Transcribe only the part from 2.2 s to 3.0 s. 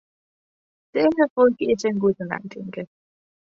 oer neitinke.